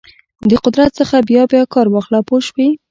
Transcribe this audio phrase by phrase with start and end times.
[0.49, 2.67] د قدرت څخه بیا بیا کار واخله پوه شوې!.